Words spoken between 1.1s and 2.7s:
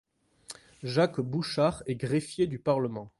Bouchart est greffier du